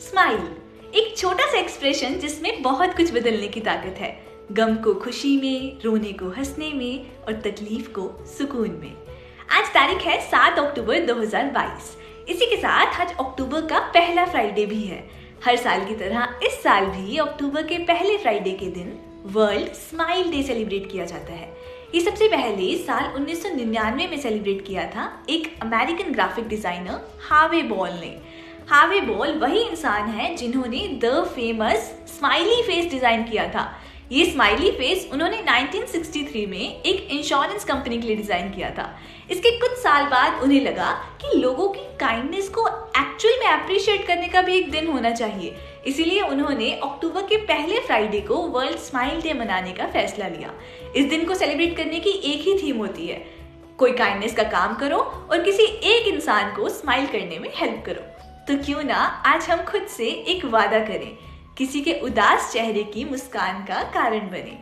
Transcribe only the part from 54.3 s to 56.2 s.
का काम करो और किसी एक